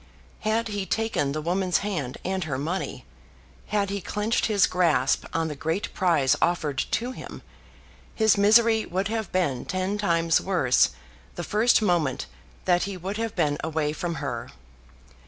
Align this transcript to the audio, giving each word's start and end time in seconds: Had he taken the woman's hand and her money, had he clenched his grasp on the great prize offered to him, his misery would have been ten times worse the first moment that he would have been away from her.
Had 0.39 0.69
he 0.69 0.87
taken 0.87 1.31
the 1.31 1.43
woman's 1.43 1.77
hand 1.85 2.17
and 2.25 2.45
her 2.45 2.57
money, 2.57 3.05
had 3.67 3.91
he 3.91 4.01
clenched 4.01 4.47
his 4.47 4.65
grasp 4.65 5.25
on 5.31 5.47
the 5.47 5.55
great 5.55 5.93
prize 5.93 6.35
offered 6.41 6.79
to 6.89 7.11
him, 7.11 7.43
his 8.15 8.35
misery 8.35 8.83
would 8.83 9.09
have 9.09 9.31
been 9.31 9.63
ten 9.63 9.99
times 9.99 10.41
worse 10.41 10.89
the 11.35 11.43
first 11.43 11.83
moment 11.83 12.25
that 12.65 12.85
he 12.85 12.97
would 12.97 13.17
have 13.17 13.35
been 13.35 13.59
away 13.63 13.93
from 13.93 14.15
her. 14.15 14.49